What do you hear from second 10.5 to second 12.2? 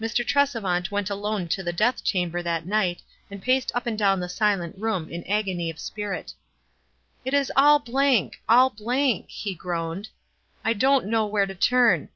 "I don't know where to turn.